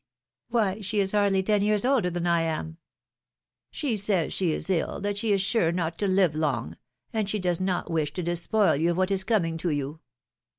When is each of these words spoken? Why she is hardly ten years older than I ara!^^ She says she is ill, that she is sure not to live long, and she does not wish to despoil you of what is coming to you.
Why 0.49 0.81
she 0.81 0.99
is 0.99 1.11
hardly 1.11 1.43
ten 1.43 1.61
years 1.61 1.85
older 1.85 2.09
than 2.09 2.25
I 2.25 2.41
ara!^^ 2.45 2.75
She 3.69 3.95
says 3.95 4.33
she 4.33 4.51
is 4.51 4.67
ill, 4.71 4.99
that 5.01 5.15
she 5.19 5.31
is 5.31 5.41
sure 5.41 5.71
not 5.71 5.99
to 5.99 6.07
live 6.07 6.33
long, 6.33 6.75
and 7.13 7.29
she 7.29 7.37
does 7.37 7.61
not 7.61 7.91
wish 7.91 8.11
to 8.13 8.23
despoil 8.23 8.75
you 8.75 8.89
of 8.89 8.97
what 8.97 9.11
is 9.11 9.23
coming 9.23 9.59
to 9.59 9.69
you. 9.69 9.99